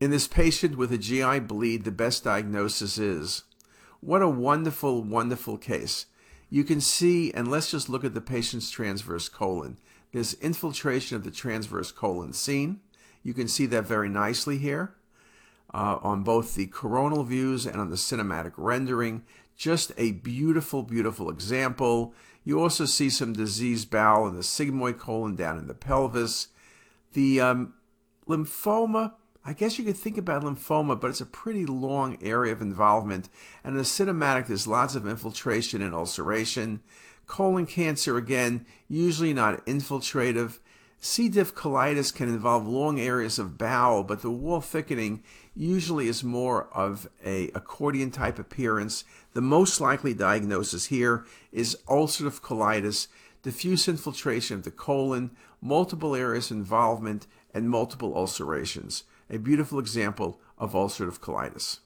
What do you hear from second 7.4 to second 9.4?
let's just look at the patient's transverse